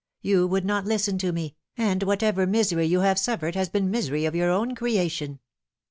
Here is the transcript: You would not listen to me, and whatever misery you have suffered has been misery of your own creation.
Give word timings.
You 0.23 0.47
would 0.47 0.65
not 0.65 0.85
listen 0.85 1.19
to 1.19 1.31
me, 1.31 1.57
and 1.77 2.01
whatever 2.01 2.47
misery 2.47 2.87
you 2.87 3.01
have 3.01 3.19
suffered 3.19 3.53
has 3.53 3.69
been 3.69 3.91
misery 3.91 4.25
of 4.25 4.33
your 4.33 4.49
own 4.49 4.73
creation. 4.73 5.37